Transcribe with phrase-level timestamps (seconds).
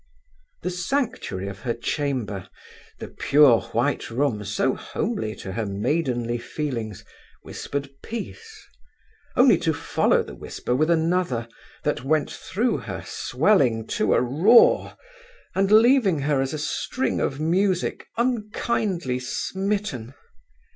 [0.63, 2.49] The sanctuary of her chamber,
[2.97, 7.05] the pure white room so homely to her maidenly feelings,
[7.43, 8.67] whispered peace,
[9.35, 11.47] only to follow the whisper with another
[11.83, 14.97] that went through her swelling to a roar,
[15.53, 20.15] and leaving her as a suing of music unkindly smitten.